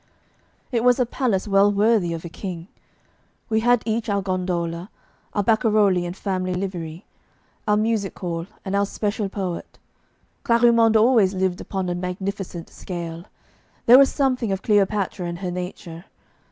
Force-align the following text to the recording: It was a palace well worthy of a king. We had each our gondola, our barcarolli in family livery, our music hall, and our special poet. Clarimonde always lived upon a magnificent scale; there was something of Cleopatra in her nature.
It 0.71 0.83
was 0.83 0.99
a 0.99 1.05
palace 1.05 1.47
well 1.47 1.71
worthy 1.71 2.11
of 2.13 2.25
a 2.25 2.27
king. 2.27 2.67
We 3.49 3.59
had 3.59 3.83
each 3.85 4.09
our 4.09 4.23
gondola, 4.23 4.89
our 5.33 5.43
barcarolli 5.43 6.05
in 6.05 6.13
family 6.13 6.55
livery, 6.55 7.05
our 7.67 7.77
music 7.77 8.17
hall, 8.17 8.47
and 8.65 8.75
our 8.75 8.87
special 8.87 9.29
poet. 9.29 9.77
Clarimonde 10.43 10.95
always 10.97 11.35
lived 11.35 11.61
upon 11.61 11.87
a 11.87 11.93
magnificent 11.93 12.67
scale; 12.71 13.25
there 13.85 13.99
was 13.99 14.11
something 14.11 14.51
of 14.51 14.63
Cleopatra 14.63 15.27
in 15.27 15.35
her 15.35 15.51
nature. 15.51 16.05